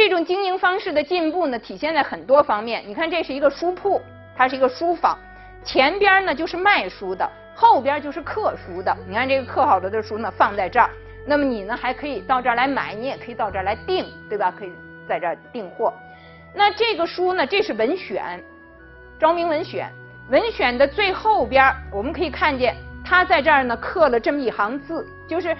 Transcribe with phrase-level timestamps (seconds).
[0.00, 2.82] 这种经营方式的进步呢，体现在很多方面。
[2.86, 4.00] 你看，这是一个书铺，
[4.34, 5.18] 它是一个书坊，
[5.62, 8.96] 前边呢就是卖书的，后边就是刻书的。
[9.06, 10.88] 你看这个刻好了的书呢，放在这儿。
[11.26, 14.50] 那么你呢，还可以到这儿来买，你也可以到这儿来订，对吧？
[14.58, 14.72] 可以
[15.06, 15.92] 在这儿订货。
[16.54, 18.42] 那这个书呢，这是文选，
[19.18, 19.86] 昭明文选。
[20.30, 25.54] 文选的最后边，我们可以看见，他在这儿呢刻了这么一行字，就是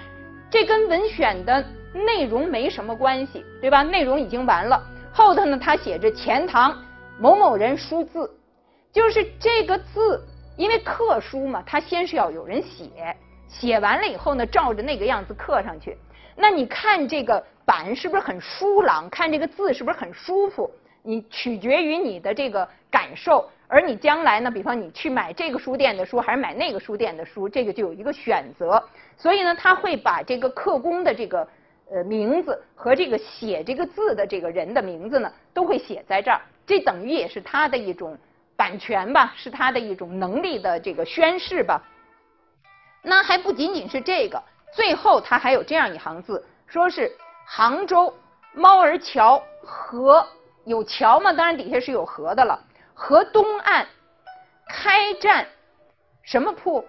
[0.49, 3.83] 这跟文选的内容没什么关系，对吧？
[3.83, 4.81] 内容已经完了。
[5.13, 6.77] 后头呢，他写着钱塘
[7.19, 8.29] 某某人书字，
[8.91, 10.23] 就是这个字，
[10.55, 13.15] 因为刻书嘛，他先是要有人写，
[13.47, 15.97] 写完了以后呢，照着那个样子刻上去。
[16.35, 19.09] 那你看这个板是不是很舒朗？
[19.09, 20.71] 看这个字是不是很舒服？
[21.03, 23.49] 你取决于你的这个感受。
[23.67, 28.81] 而你将来呢，比方你去买这个书店的书，还是买那个书店的书，这个就有一个选择。
[29.17, 31.47] 所以呢，他会把这个刻工的这个
[31.91, 36.41] 呃名字和这个写这个字的这个人的名字呢，都会写在这儿。
[36.65, 38.17] 这等于也是他的一种
[38.55, 41.83] 版权吧，是他的一种能力的这个宣示吧。
[43.01, 44.41] 那还不仅仅是这个，
[44.73, 47.11] 最后他还有这样一行字，说是
[47.45, 48.13] 杭州
[48.53, 50.25] 猫儿桥河
[50.63, 52.63] 有桥嘛，当然底下是有河的了。
[52.93, 53.87] 河东岸
[54.69, 55.47] 开战
[56.23, 56.85] 什么铺？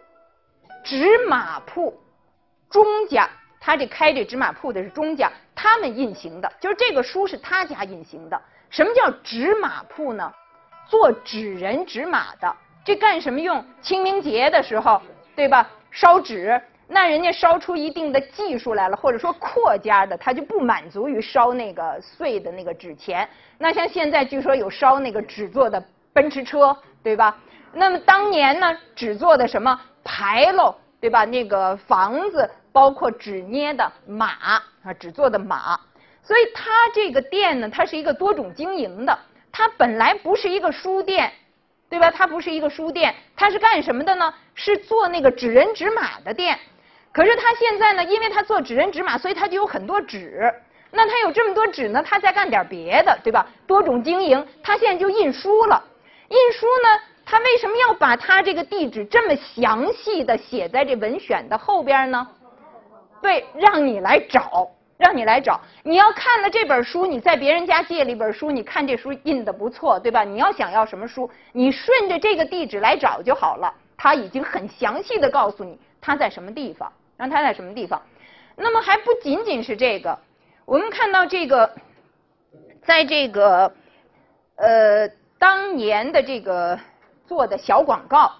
[0.85, 1.99] 纸马铺，
[2.69, 3.31] 钟家，
[3.65, 8.43] 他这开这纸马铺的是钟家，他们印行的，就是这个书是他家印行的。
[8.69, 10.33] 什么叫纸马铺呢？
[10.89, 12.53] 做纸人、纸马的，
[12.85, 13.65] 这干什么用？
[13.81, 15.01] 清明节的时候，
[15.37, 15.71] 对吧？
[15.93, 23.29] 烧纸，那人家烧出一定的技术来了，或者说阔家的，他就不满足于烧那个碎的那个纸钱。
[23.59, 25.81] 那像现在据说有烧那个纸做的。
[26.15, 27.39] 奔驰车，对吧？
[27.73, 31.25] 那么当年呢，纸做的什么牌楼，对吧？
[31.25, 35.79] 那个房子，包括纸捏的马啊，纸做的马。
[36.23, 39.19] 所以它这个店呢，它是一个多种经营的。
[39.51, 41.33] 它本来不是一个书店，
[41.91, 42.11] 对吧？
[42.11, 44.33] 它不是一个书店，它是干什么的呢？
[44.55, 46.59] 是做那个纸人纸马的店。
[47.13, 50.53] 可是它现在呢，因为它做纸人纸马，所以它就有很多纸。
[50.91, 53.47] 那它有这么多纸呢，它再干点别的，对吧？
[53.67, 55.83] 多种经营，它现在就印书了。
[56.29, 57.03] 印书呢？
[57.25, 62.27] 他为什么要把他这个地址这么详细的写在这文选的后边呢？
[63.23, 64.69] 对，让你来找，
[64.99, 65.61] 让你来找。
[65.83, 70.25] 你要看了这本书，你在别人家借了一本书，你看这书印的不错，对吧？
[70.25, 73.73] 你要想要什么书，你顺着这个地址来找就好了。
[73.97, 78.03] 他已经很详细的告诉你他在什么地方，让他在什么地方。
[78.57, 80.19] 那么还不仅仅是这个，
[80.65, 81.75] 我们看到这个，
[82.85, 83.73] 在这个，
[84.57, 85.09] 呃。
[85.39, 86.79] 当年的这个
[87.27, 88.31] 做的小广告，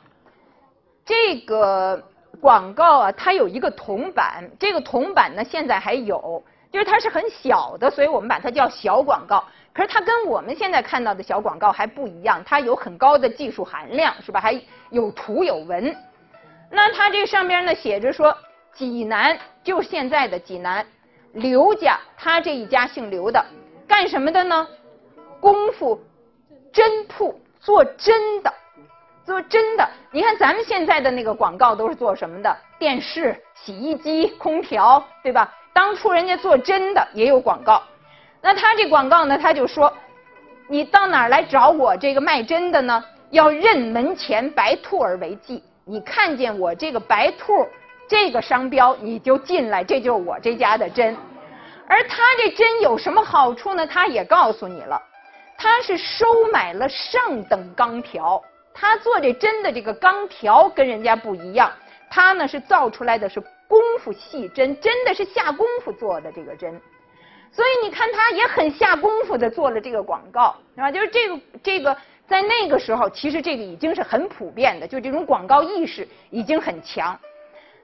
[1.05, 2.01] 这个
[2.43, 6.43] 广告啊，它有一个铜板，这个铜板呢现在还有，
[6.73, 9.45] 就是它是很小的，所以我们把它叫小广告。
[9.73, 14.41] 可是它跟我们现在看到的小广告还不一样，它有很高的技术含量，是吧？
[14.41, 14.61] 还
[14.91, 15.97] 有图有文。
[16.69, 18.37] 那它这上边呢写着说，
[18.75, 20.85] 济南就现在的济南，
[21.35, 23.45] 刘家他这一家姓刘的，
[23.87, 24.67] 干什么的呢？
[25.41, 26.03] 功夫。
[26.73, 28.51] 针铺做针的，
[29.25, 29.89] 做真的。
[30.11, 32.57] 你看咱们现在的那个广告都是做什么的？
[32.79, 35.53] 电视、洗衣机、空调，对吧？
[35.73, 37.83] 当初人家做真的也有广告。
[38.41, 39.39] 那他这广告呢？
[39.39, 39.93] 他就说，
[40.69, 43.03] 你到哪儿来找我这个卖真的呢？
[43.31, 45.63] 要认门前白兔儿为记。
[45.85, 47.69] 你看见我这个白兔儿
[48.07, 51.17] 这个商标，你就进来，这就是我这家的针。
[51.89, 53.87] 而他这针有什么好处呢？
[53.87, 55.01] 他也告诉你了。
[55.57, 58.43] 他是收买了上等钢条，
[58.75, 61.71] 他做这针的这个钢条跟人家不一样，
[62.11, 66.81] 他呢是造出来的是功夫细针，真的是下功夫做的这个针，
[67.51, 70.91] 所以你看他也很下功夫的做了这个广告，是吧？
[70.91, 71.97] 就是这个这个
[72.27, 77.19] 在那个时候，其实这个已经是很普遍的，就这种广告意识已经很强。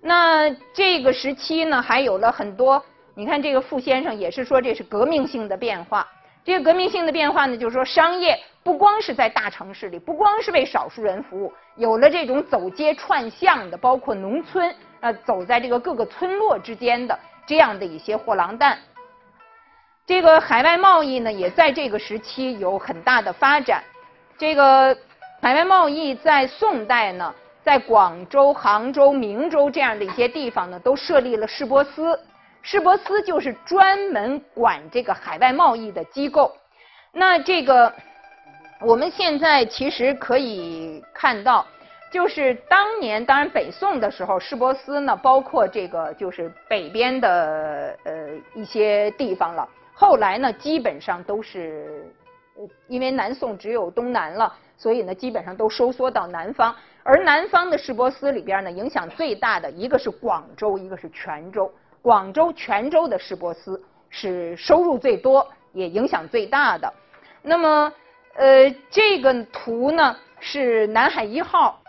[0.01, 2.83] 那这个时期呢，还有了很多，
[3.15, 6.07] 你看这个傅先生也是说这是革命性的变化。
[6.45, 14.71] 这个革命性的变化呢，就是说商业不光是在大城市里，不光是为少数人服务，有了这种走街串巷的，包括农村
[15.01, 18.79] 啊，走在这个各个村落之间的这样的一些货郎担。
[20.05, 23.83] 这个海外贸易呢，也在这个时期有很大的发展。
[24.37, 24.95] 这个
[25.41, 27.35] 海外贸易在宋代呢，
[27.65, 32.21] 在广州、杭州、明州这样的一些地方呢，都设立了市舶司。
[32.61, 36.55] 市舶司就是专门管这个海外贸易的机构。
[37.13, 37.91] 那这个
[38.81, 41.67] 我们现在其实可以看到，
[42.13, 49.69] 就是当年当然北宋的时候，市舶司呢，包括这个就是北边的呃一些地方了。
[49.93, 52.07] 后来呢，基本上都是，
[52.87, 56.73] 因为南宋只有东南了，所以呢，基本上都收缩到南方。
[57.03, 61.69] 而南方的市舶司里边呢，影响最大的一个是广州，一个是泉州。
[62.01, 66.93] 广州、泉州的市舶司是收入最多，也影响最大的。
[67.43, 67.93] 那么，
[68.39, 71.83] 呃，这个图呢是南海一号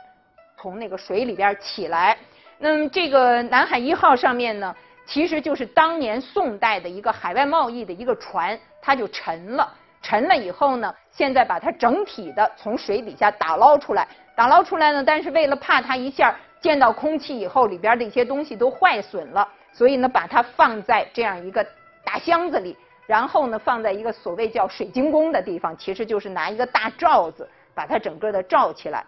[0.57, 2.17] 从那个水里边起来。
[2.57, 4.75] 那么，这个南海一号上面呢？
[5.05, 9.71] 其实就是当年宋代的一个海外贸易的一个船，它就沉了。
[10.01, 21.63] 沉了以后呢，现在把它整体的从水底下打捞出来，打捞出来呢，但是为了怕它一下见到空气以后里边的一些东西都坏损了，所以呢，把它放在这样一个
[22.03, 22.75] 大箱子里，
[23.09, 29.03] 然后呢，放在一个所谓叫水晶宫的地方，其实就是拿一个大罩子把它整个的罩起来。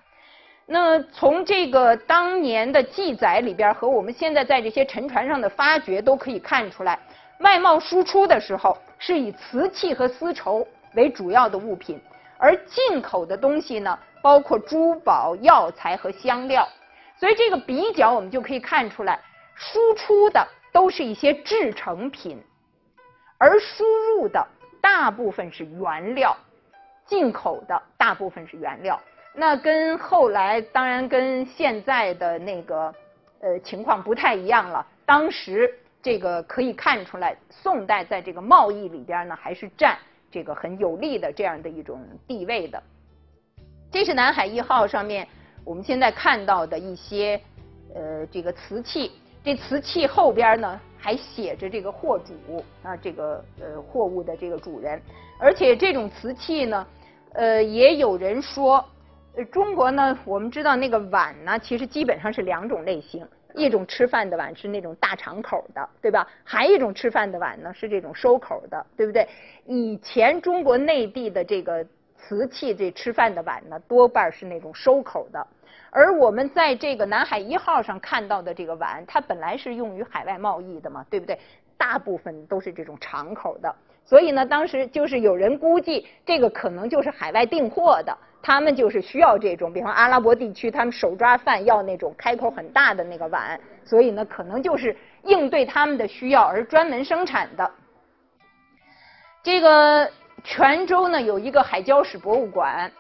[0.66, 6.98] 那从这个当年的记载里边和我们现在在这些沉船上的发掘都可以看出来，
[7.42, 12.02] 外贸输出的时候是以瓷器和丝绸为主要的物品，
[12.40, 16.68] 而进口的东西呢，包括珠宝、药材和香料。
[17.20, 19.20] 所以这个比较我们就可以看出来，
[19.54, 20.44] 输出的
[20.74, 22.42] 都是一些制成品，
[23.42, 24.48] 而输入的
[24.80, 26.38] 大部分是原料，
[27.08, 29.02] 进口的大部分是原料。
[29.34, 32.94] 那跟后来当然跟现在的那个
[33.40, 34.86] 呃情况不太一样了。
[35.08, 35.74] 当时
[36.04, 39.98] 这个可以看出来，宋代在这个贸易里边呢，还是占
[40.30, 42.84] 这个很有利的这样的一种地位的。
[43.92, 45.28] 这是南海一号上面
[45.66, 47.42] 我们现在看到的一些
[47.96, 49.12] 呃这个瓷器，
[49.44, 55.02] 这瓷器后边呢还写着这个货主啊，这个呃货物的这个主人，
[55.40, 56.88] 而且这种瓷器呢，
[57.34, 58.84] 呃也有人说。
[59.34, 66.28] 呃，中国呢，我们知道那个碗呢，其实基本上是两种类型，一种吃饭的碗是那种大敞口的，对吧？
[66.44, 69.26] 还一种吃饭的碗呢是这种收口的，对不对？
[69.66, 71.82] 以前中国内地的这个
[72.22, 75.48] 瓷器这吃饭的碗呢，多半是那种收口的，
[75.90, 81.38] 而我们在这个南海一号上看到的这个碗，它本来是用于海外贸易的嘛，对不对？
[81.78, 83.76] 大部分都是这种敞口的，
[84.06, 88.16] 所以呢，当时就是有人估计这个可能就是海外订货的。
[88.44, 97.72] 他们就是需要这种，比方阿拉伯地区，他们手抓饭要那种开口很大的那个碗，所以呢，可能就是应对他们的需要而专门生产的。
[99.44, 100.10] 这个
[100.44, 102.92] 泉州呢有一个海礁史博物馆，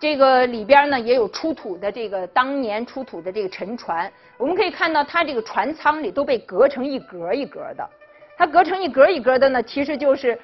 [0.00, 7.88] 这个里边呢也有出土的这个当年出土的这个沉船，我们可以看到它这个船舱里都被隔成一格一格的，
[8.36, 10.38] 它隔成一格一格的呢，其实就是，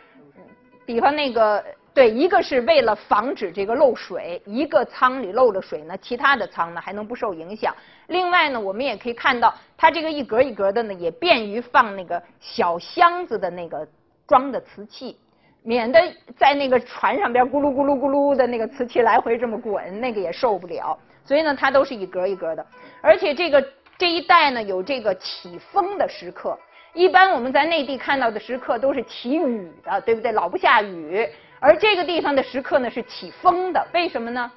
[0.85, 1.65] 比方那个。
[1.95, 7.73] 对，一个是为了防止这个漏水，一个舱里漏了水呢，其他的舱呢还能不受影响。
[8.09, 13.87] 另外呢，我们也可以看到，它这个一格一格的呢，也便于放那个小箱子的那个
[14.27, 15.17] 装的瓷器，
[15.65, 15.99] 免得
[16.37, 20.97] 在那个船上边咕噜咕噜咕噜的那个瓷器来回这么滚，那个也受不了。
[21.25, 22.65] 所以呢，它都是一格一格的，
[23.01, 23.67] 而且这个
[23.97, 26.57] 这一带呢有这个起风的时刻。
[26.93, 30.31] 一般我们在内地看到的时刻都是起雨的，对不对？
[30.33, 31.27] 老不下雨。
[31.59, 34.53] 而这个地方的时刻呢是起风的，为什么呢？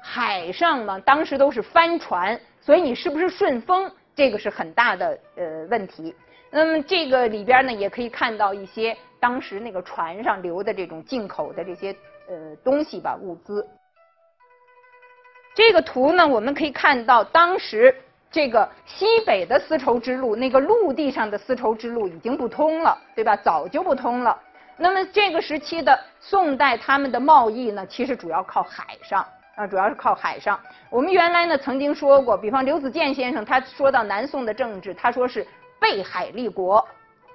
[0.00, 6.14] 海上嘛，当时都是帆船，所以你是不是顺风，这个是很大的呃问题。
[6.48, 11.94] 那么这个里边呢，也可以看到一些当时那个船上留的这种进口的这些
[12.28, 13.68] 呃东西吧，物资。
[15.54, 17.94] 这个图呢，我们可以看到当时
[18.30, 23.36] 这个西北的丝绸之路，那个陆地上的丝绸之路已经不通了，对吧？
[23.36, 24.38] 早就不通了。
[24.76, 30.58] 那么这个时期的宋代，他们的贸易呢，其实主要靠海上啊，主要是靠海上。
[30.88, 35.46] 我们原来呢曾经说过，比方刘子健先生他说到南宋的政治，他说是
[35.78, 36.86] 背海立国，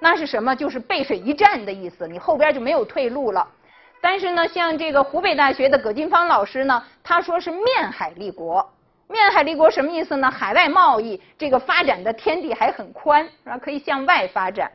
[0.06, 0.56] 那是什么？
[0.56, 3.48] 就是背水一战的意思，你后边就没有退路了。
[4.00, 8.64] 但是呢，像这个湖北大学的葛金芳老师呢，他说是面海立国。
[9.08, 10.30] 面海立国什么意思呢？
[10.30, 13.58] 海外贸易这个发展的天地还很宽，是吧？
[13.58, 14.72] 可以向外发展。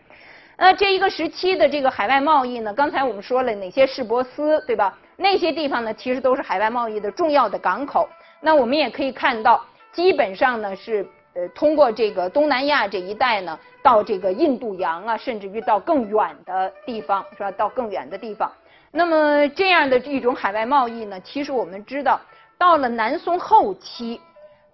[0.57, 2.75] 那这一个时期的这个海外贸易呢？
[2.75, 4.99] 刚才我们说了哪些市舶司，对吧？
[5.17, 8.09] 那些地方呢，其实都是海外贸易的重要的港口。
[8.41, 17.51] 那我们也可以看到，基本上呢是呃通过这个东南亚这一带呢，到这个印度洋啊，甚至于到更远的地方，是吧？
[17.53, 18.51] 到更远的地方。
[18.93, 22.21] 那么这样的一种海外贸易呢，其实我们知道，
[22.59, 24.21] 到了南宋后期，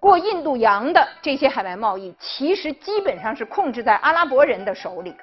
[0.01, 5.15] 过印度洋的这些海外贸易，其实基本上是控制在阿拉伯人的手里。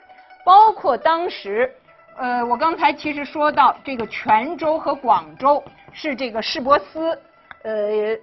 [0.46, 1.74] 包括当时，
[2.18, 7.18] 呃，我刚才其实说到这个泉州和广州是这个市舶司，
[7.63, 8.16] 呃，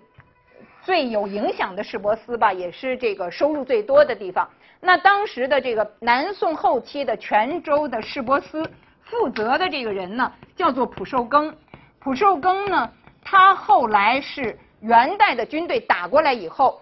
[0.83, 4.49] 最有影响的市舶司吧，也是这个收入最多的地方。
[4.81, 8.69] 那当时的这个南宋后期的泉州的市舶司
[9.03, 11.53] 负责的这个人呢，叫做蒲寿庚。
[11.99, 12.91] 蒲寿庚呢，
[13.23, 16.81] 他后来是元代的军队打过来以后，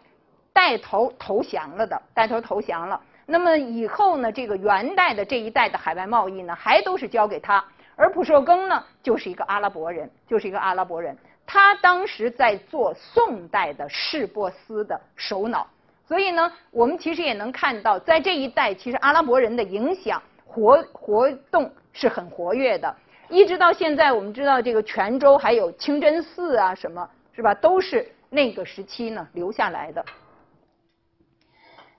[0.52, 3.00] 带头投降了的，带头投降了。
[3.26, 7.62] 那么以后呢，这个元代的这一代的海外贸易呢，还都是交给他。
[7.96, 11.18] 而蒲寿庚呢，就是一个阿拉伯人，就是一个阿拉伯人。
[11.44, 15.66] 他当时在做宋代的市舶司的首脑，
[16.08, 22.92] 所以呢，我们其实也能看到，在这一代，其实阿拉伯人的影响活活动是很活跃的。
[23.28, 30.04] 一直到现在，我们知道这个泉州还有清真寺啊，什么是吧，都是那个时期呢留下来的。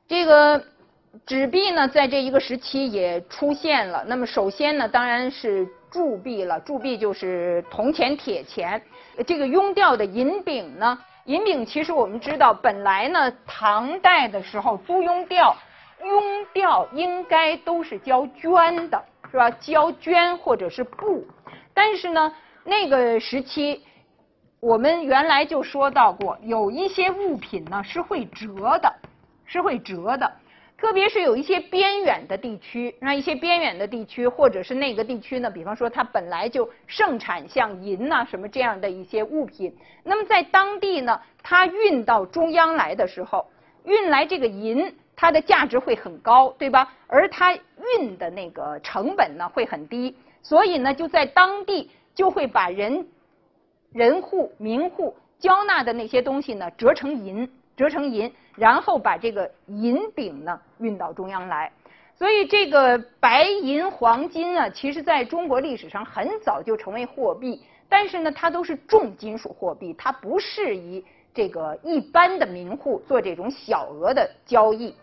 [0.07, 0.61] 这个。
[1.25, 4.05] 纸币呢，在这一个时期也出现了。
[4.07, 6.59] 那么首先呢，当然是铸币了。
[6.59, 8.79] 铸币就是铜钱、铁钱。
[9.25, 15.55] 这个雍调的银饼呢，银饼其实我们知道，本来呢，唐代的时候租庸调，
[16.01, 19.51] 庸调应该都是交绢的，是吧？
[19.51, 21.25] 交绢或者是布。
[21.73, 22.33] 但是呢，
[22.63, 23.83] 那个时期，
[24.59, 28.91] 我们原来就说到过，有一些物品呢是会折的，
[29.45, 30.31] 是会折的。
[30.79, 43.45] 特别是有一些边远的地区，那一些边远的地区，或者是那个地区呢，比方说它本来就盛产像银呐什么这样的一些物品，那么在当地呢，它运到中央来的时候，
[43.83, 46.93] 运来这个银，它的价值会很高，对吧？
[47.07, 53.05] 而它运的那个成本呢会很低，所以呢就在当地就会把人
[53.91, 57.51] 人户民户交纳的那些东西呢折成银。
[57.79, 61.71] 折成银，然后把这个银饼呢运到中央来。
[62.13, 71.01] 所以这个白银黄金啊，其实在中国历史上很早就成为货币，但是呢，它都是重金属货币，它不适宜
[71.33, 74.93] 这个一般的民户做这种小额的交易。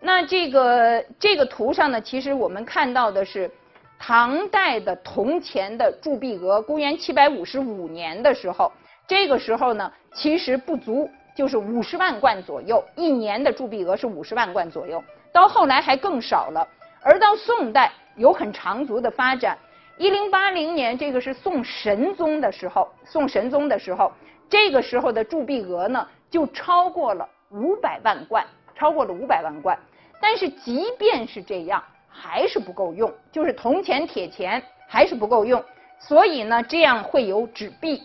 [0.00, 3.50] 那这个这个图上呢，其实我们看到的是
[3.98, 8.70] 唐代的铜钱的铸币额，公元七百五十五年的时候，
[9.08, 11.10] 这个时候呢，其实不足。
[11.34, 15.02] 就是五十万贯左右，一年的铸币额是五十万贯左右。
[15.32, 16.66] 到后来还更少了，
[17.02, 19.58] 而到宋代有很长足的发展。
[19.98, 24.12] 一零八零年，这个是宋神宗的时候，宋神宗的时候，
[24.48, 29.76] 这个时候的铸币额呢就超过了五百万贯，超过了五百万贯。
[30.20, 35.62] 但是即便是这样，还是不够用，就是铜钱、铁钱还是不够用。
[35.98, 38.02] 所以呢，这样会有纸币。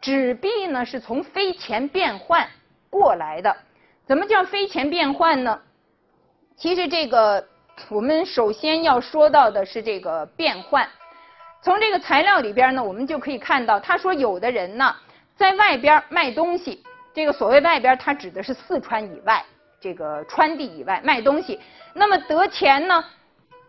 [0.00, 2.48] 纸币呢是从非钱变换。
[2.90, 3.56] 过来的，
[4.04, 5.60] 怎么叫非钱变换呢？
[6.56, 7.46] 其实这个
[7.88, 10.86] 我们首先要说到的是这个变换。
[11.62, 14.94] 从这个材料里边呢，我们就可以看到，他说有的人呢
[15.36, 16.82] 在外边卖东西，
[17.14, 19.44] 这个所谓外边，他指的是四川以外，
[19.80, 21.60] 这个川地以外卖东西。
[21.94, 23.04] 那么得钱呢，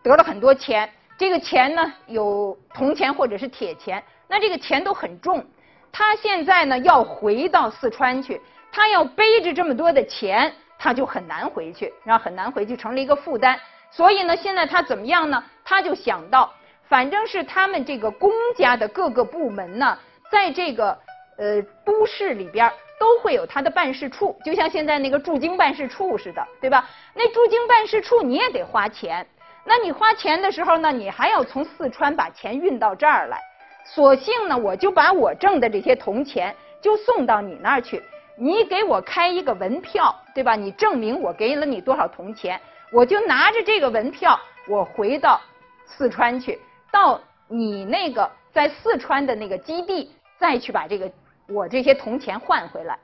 [0.02, 5.44] 得了很多钱，这个钱呢有铜钱或者是铁钱，那这个钱都很重，
[5.90, 8.40] 他现在呢要回到四川去。
[8.72, 13.60] 他要背着这么多的钱，他就很难回去，然后很难回去，成了一个负担。
[13.90, 15.44] 所以呢，现在他怎么样呢？
[15.62, 16.50] 他就想到，
[16.88, 19.98] 反正是他们这个公家的各个部门呢，
[20.30, 20.98] 在这个
[21.36, 26.88] 呃都市里边都会有他的办事处，就像现在那个驻京办事处似的，对吧？
[27.12, 29.26] 那驻京办事处你也得花钱，
[29.64, 33.38] 那你花钱的时候呢，你还要从四川把钱运到这儿来。
[33.84, 38.02] 索性呢，我就把我挣的这些铜钱就送到你那儿去。
[38.36, 40.54] 你给我开一个文票，对吧？
[40.56, 42.60] 你证明我给了你多少铜钱，
[42.90, 45.40] 我就拿着这个文票，我回到
[45.86, 46.58] 四川去，
[46.90, 51.10] 到你那个在四川的那个基地，再去把这个
[51.46, 52.98] 我这些铜钱换回来。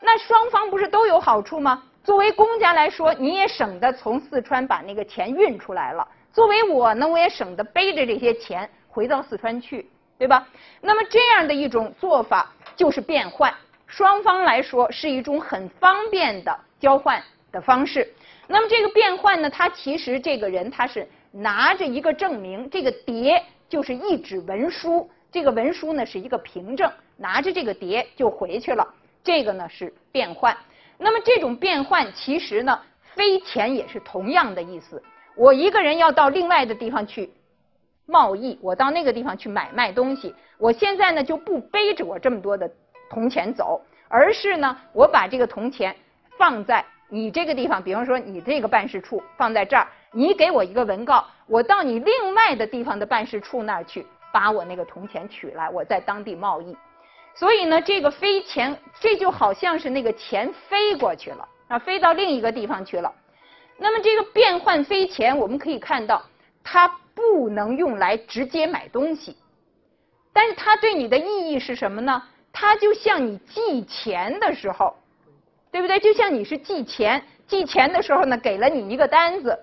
[0.00, 1.82] 那双方不是都有好处吗？
[2.02, 6.02] 作为公家来说，你也省得从四川把那个钱运出来了；
[6.32, 9.88] 作为我呢，我也省得背着这些钱回到四川去，
[10.18, 10.48] 对吧？
[10.80, 13.52] 那么这样的一种做法就是变换。
[13.92, 17.22] 双方来说是一种很方便的交换
[17.52, 18.10] 的方式。
[18.46, 28.94] 那么这个变换呢，他其实这个人他是拿着一个证明，这个牒就是一纸文书，这个文书呢是一个凭证，拿着这个牒就回去了。
[29.22, 30.56] 这个呢是变换。
[30.96, 32.80] 那么这种变换其实呢，
[33.14, 35.02] 非钱也是同样的意思。
[35.36, 37.30] 我一个人要到另外的地方去
[38.06, 42.70] 贸易，我到那个地方去买卖东西，我现在呢就不背着我这么多的。
[43.12, 43.78] 铜钱走，
[44.08, 45.94] 而是呢，我把这个铜钱
[46.38, 56.74] 放在你这个地方，比方说你这个办事处放在这儿，你给我一个文告，我到你另外的地方的办事处那儿去，把我那个铜钱取来，我在当地贸易。
[57.34, 63.12] 所以呢，这个飞钱，这就好像是那个钱飞过去了啊，飞到另一个地方去了。
[63.76, 66.22] 那么这个变换飞钱，我们可以看到，
[66.64, 69.36] 它不能用来直接买东西，
[70.32, 72.22] 但是它对你的意义是什么呢？
[72.52, 74.94] 它就像你寄钱的时候，
[75.70, 75.98] 对不对？
[75.98, 79.58] 就像你是寄钱，寄钱的时候呢，给了你一个单子，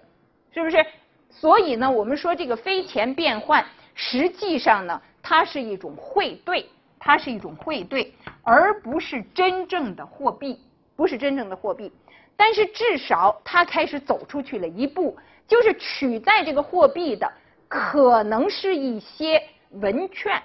[0.54, 0.86] 是不是？
[1.30, 6.68] 所以呢，我们说这个非钱变换，实际上呢，它是一种汇兑，
[6.98, 8.12] 它是一种汇兑，
[8.44, 10.60] 而不是真正的货币，
[10.96, 11.92] 不是真正的货币。
[12.36, 15.16] 但是至少它开始走出去了一步，
[15.48, 17.32] 就是取代这个货币的，
[17.68, 20.42] 可能是一些文券，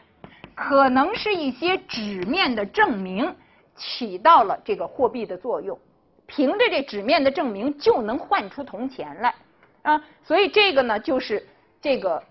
[0.54, 3.34] 可能是一些纸面的证明，
[3.76, 5.78] 起到了这个货币的作用。
[6.26, 9.34] 凭着这纸面的证明就能换出铜钱来
[9.82, 10.02] 啊！
[10.22, 11.46] 所以这个呢，就是
[11.82, 12.22] 这个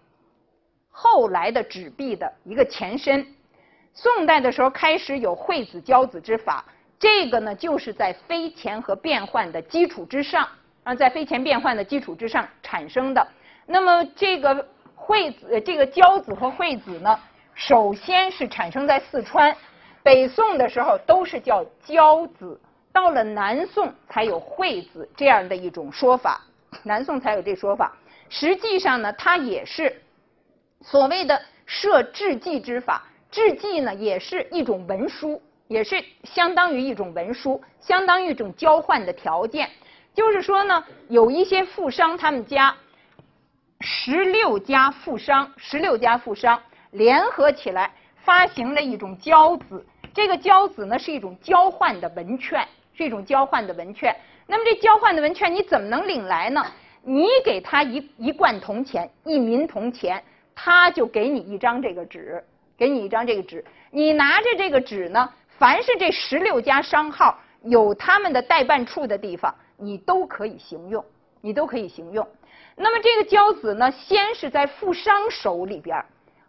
[0.89, 3.25] 后来的纸币的一个前身。
[3.93, 6.65] 宋代的时候开始有惠子交子之法。
[6.97, 10.47] 这个呢，就是在非钱和变换的基础之上
[10.83, 13.25] 啊，在非钱变换的基础之上产生的。
[13.67, 17.19] 那么这个惠子，这个交子和惠子呢，
[17.55, 19.55] 首先是产生在四川，
[20.01, 22.59] 北宋的时候都是叫交子，
[22.91, 26.41] 到了南宋才有惠子这样的一种说法，
[26.83, 27.95] 南宋才有这说法。
[28.29, 30.01] 实际上呢，它也是
[30.81, 35.41] 所谓的设制记之法，制记呢也是一种文书。
[35.69, 39.67] 也是相当于一种文书，相当于一种交换的条件。
[40.13, 42.75] 就是说呢，有一些富商，他们家
[43.79, 46.61] 十六家富商，十六家富商
[46.93, 49.85] 联合起来发行了一种交子。
[50.13, 54.15] 这个交子呢，是一种交换的文券，是一种交换的文券。
[54.47, 56.65] 那么这交换的文券你怎么能领来呢？
[57.03, 60.23] 你给他一一贯铜钱，一民铜钱，
[60.55, 62.43] 他就给你一张这个纸，
[62.77, 63.63] 给你一张这个纸。
[63.91, 65.29] 你拿着这个纸呢？
[65.57, 71.03] 凡是这十六家商号有他们的代办处的地方，你都可以行用，
[71.41, 72.27] 你都可以行用。
[72.75, 76.03] 那么这个交子呢，先是在富商手里边，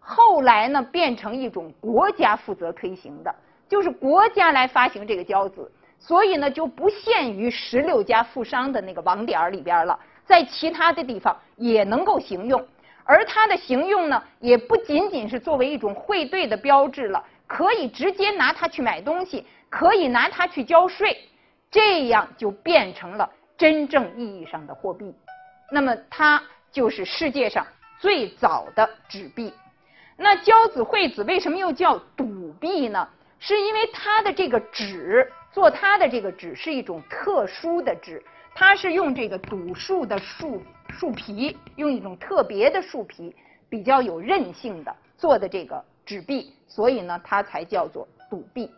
[0.07, 3.35] 后来呢变成一种国家负责推行的，
[3.67, 12.63] 就是国家来发行这个交子，所以呢就不限于十六家富商的那个网点里边了，在其他的地方也能够行用。
[13.03, 17.25] 而它的行用呢，也不仅仅是作为一种汇兑的标志了。
[17.47, 21.29] 可以直接拿它去买东西，可以拿它去交税，
[21.71, 25.15] 这样就变成了真正意义上的货币。
[25.71, 27.67] 那么它就是世界上
[28.01, 29.53] 最早的纸币。
[30.17, 33.09] 那交子会子为什么又叫赌币呢？
[33.39, 38.23] 是因为它的这个纸，做它的这个纸是一种特殊的纸，
[38.55, 43.35] 它是用这个赌树的树树皮，用一种特别的树皮，
[43.69, 45.85] 比较有韧性的做的这个。
[46.07, 48.71] 纸币，所以呢，它才叫做赌币。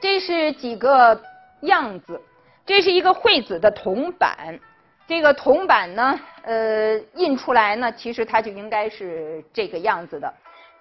[0.00, 1.20] 这是几个
[1.60, 2.18] 样子，
[2.64, 4.58] 这是一个惠子的铜板。
[5.06, 10.32] 这个铜板呢，呃，印出来呢，其实它就应该是这个样子的。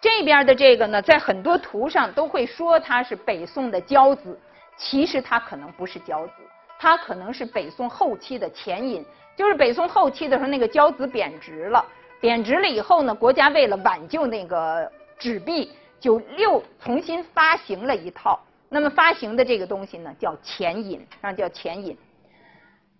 [0.02, 4.38] 这边的这个呢，在很多图上都会说它是北宋的交子，
[4.78, 6.34] 其实它可能不是交子，
[6.80, 11.86] 它可能是北宋后期的钱银，就是北宋后期的时候那个交子贬值了。
[12.20, 18.40] 贬值了以后呢，国家为了挽救那个纸币，就又重新发行了一套。
[18.70, 21.96] 那么发行的这个东西呢，叫钱银，啊，叫钱银。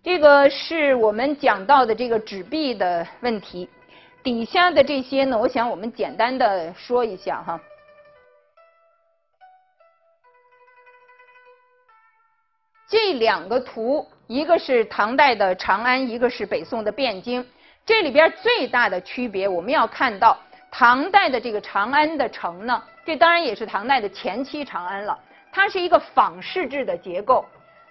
[0.06, 3.68] 这个是我们讲到的这个纸币的问题。
[4.22, 7.60] 底下的这些呢，我想我们简单的说一下哈。
[12.88, 17.44] 这两个图，一个是唐代的长安，一个是北宋的汴京。
[17.84, 20.38] 这里边最大的区别，我们要看到
[20.70, 25.18] 唐代的这个长安的城呢，这当然也是唐代的前期长安了。
[25.50, 27.44] 它是一个坊式制的结构，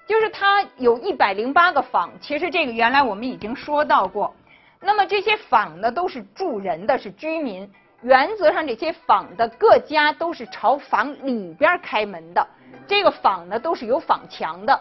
[0.07, 2.11] 就是它有一百零八个坊。
[2.21, 4.33] 其实这个原来我们已经说到过。
[4.79, 7.69] 那么这些坊呢，都是住人的，是居民。
[8.01, 12.47] 原则上，这些坊的各家都是朝坊里边开门的。
[12.87, 14.79] 这个坊呢，都是有坊墙的。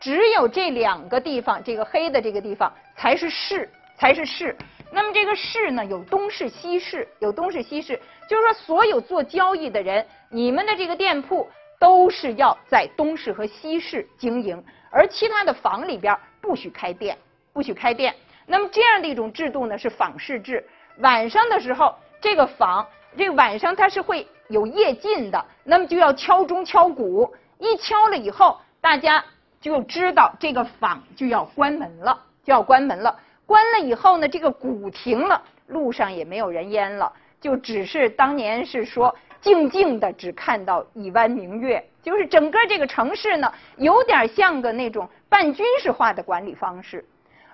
[0.00, 3.68] 只有这两个地方，这个黑的这个地方才是市。
[3.96, 4.56] 才是市，
[4.90, 11.46] 那么这个市呢，有东市、西市，有东市、西市，就是说所有做交易的人，你们的这个店铺
[11.80, 17.16] 都是要在东市和西市经营，而其他的坊里边不许开店，
[17.54, 18.14] 不许开店。
[18.46, 20.62] 那么这样的一种制度呢，是坊市制。
[20.98, 29.24] 晚上的时候，这个坊，这个晚上它是会有夜禁的，那么就要敲钟敲鼓，一敲了以后，大家
[29.58, 33.18] 就知道这个坊就要关门了，就要关门了。
[33.46, 47.04] 关了以后呢，这个鼓停了，路上也没有人烟了，就只是当年是说静静的，只看到一弯明月，就是整个这个城市呢，有点像个那种半军事化的管理方式。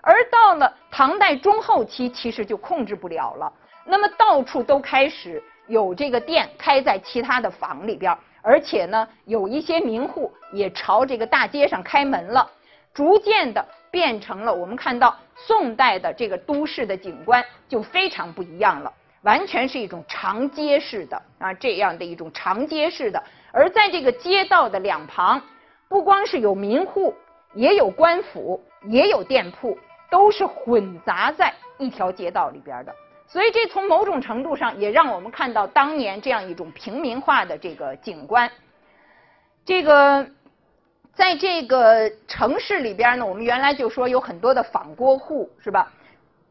[0.00, 3.52] 而到了唐代中后期，其实就控制不了了。
[3.84, 12.48] 那么到处都开始有这个店开在其他的房里边，而且呢，有一些名户也朝这个大街上开门了，
[12.92, 18.92] 逐渐的变成了我们看到宋代的这个都市的景观就非常不一样了，
[19.22, 25.42] 完全是一种长街式的啊这样的一种长街式的，而在这个街道的两旁，
[25.88, 27.14] 不光是有民户，
[27.54, 29.78] 也有官府，也有店铺。
[30.08, 32.94] 都是混杂在一条街道里边的，
[33.26, 38.48] 所以这从某种程度上也让我们看到当年这样一种平民化的这个景观。
[39.64, 40.24] 这个
[41.12, 45.92] 在这个城市里边呢，我们原来就说有很多的仿锅户，是吧？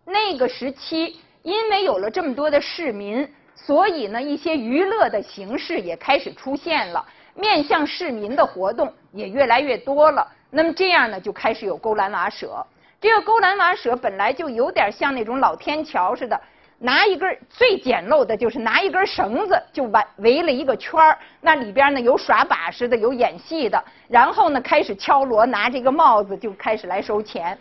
[0.03, 7.05] 那个时期因为有了这么多的市民，所以呢一些娱乐的形式也开始出现了，
[7.35, 10.27] 面向市民的活动也越来越多了。
[10.49, 12.65] 那么这样呢，就开始有勾栏瓦舍。
[12.99, 16.41] 这个勾栏瓦舍本来就有点像那种老天桥似的，
[16.79, 20.99] 拿一根最简陋的就是拿一根绳子就围围了一个圈，
[21.41, 27.55] 那里边呢有耍把式的，有演戏的，然后呢开始敲锣，拿这个帽子就开始来收钱。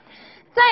[0.54, 0.62] 在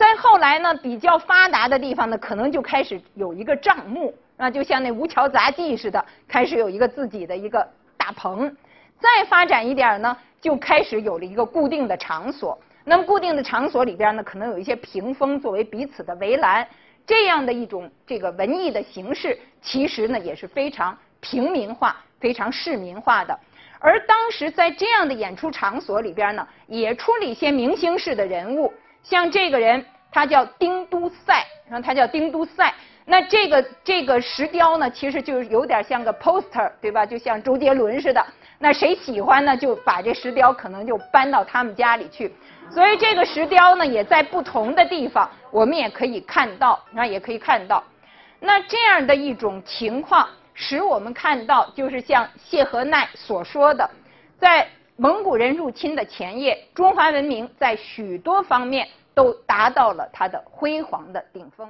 [0.00, 8.50] 再后来呢，比较发达的地方呢，可能就开始有一个账目，啊，就像那吴桥杂技似的，开始有一个自己的一个大棚。
[8.98, 12.58] 再发展一点呢，就开始有了一个固定的场所。
[12.82, 16.66] 那么固定的场所里边呢，可能有一些屏风作为彼此的围栏，
[17.06, 23.38] 这样的一种这个文艺的形式，其实呢也是非常平民化、非常市民化的。
[23.78, 32.72] 而当时在这样的演出场所里边呢，也出了一些明星式的人物，像这个人，他叫丁都塞，然后他叫丁都塞。
[33.06, 37.04] 那这个这个石雕呢，其实就是有点像个 poster，对吧？
[37.04, 38.24] 就像周杰伦似的。
[38.58, 42.32] 那谁喜欢呢，就把这石雕可能就搬到他们家里去。
[42.70, 47.82] 所以这个石雕呢，也在不同的地方，我们也可以看到，那也可以看到。
[48.38, 53.90] 那这样的一种情况，使我们看到，就是像谢和奈所说的，
[54.38, 54.68] 在
[55.02, 61.66] 蒙古人入侵的前夜，中华文明在许多方面都达到了它的辉煌的顶峰。